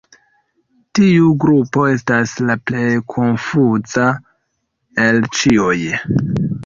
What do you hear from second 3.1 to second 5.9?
konfuza el ĉiuj.